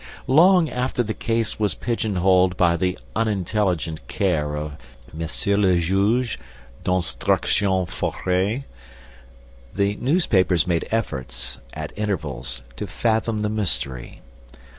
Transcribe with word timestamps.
Long 0.25 0.67
after 0.67 1.03
the 1.03 1.13
case 1.13 1.59
was 1.59 1.75
pigeonholed 1.75 2.57
by 2.57 2.75
the 2.75 2.97
unintelligent 3.15 4.07
care 4.07 4.55
of 4.57 4.75
M. 5.13 5.27
le 5.61 5.77
Juge 5.77 6.39
d'Instruction 6.83 7.85
Faure, 7.85 8.63
the 9.75 9.95
newspapers 9.97 10.65
made 10.65 10.87
efforts, 10.89 11.59
at 11.73 11.93
intervals, 11.95 12.63
to 12.77 12.87
fathom 12.87 13.41
the 13.41 13.49
mystery. 13.49 14.21